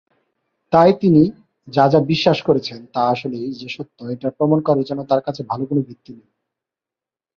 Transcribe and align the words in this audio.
তাই 0.73 0.91
তিনি 1.01 1.23
যা 1.67 1.85
যা 1.87 1.99
বিশ্বাস 2.11 2.39
করছেন 2.41 2.79
তা 2.93 3.01
আসলেই 3.13 3.49
যে 3.53 3.67
সত্য 3.69 3.97
এটা 4.13 4.27
প্রমাণ 4.37 4.59
করার 4.67 4.87
জন্য 4.89 5.01
তার 5.09 5.21
কাছে 5.23 5.41
ভাল 5.43 5.61
কোন 5.65 5.77
ভিত্তি 5.87 6.11
নেই। 6.13 6.29